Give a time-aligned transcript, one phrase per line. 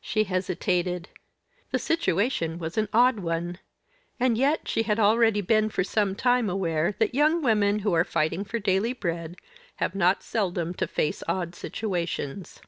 [0.00, 1.08] She hesitated.
[1.72, 3.58] The situation was an odd one
[4.20, 8.04] and yet she had already been for some time aware that young women who are
[8.04, 9.34] fighting for daily bread
[9.82, 12.60] have not seldom to face odd situations.